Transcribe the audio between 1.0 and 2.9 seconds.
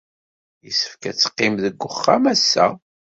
ad teqqim deg wexxam ass-a?